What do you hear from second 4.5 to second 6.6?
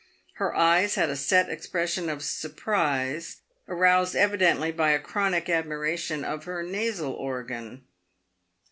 by a chronic admiration of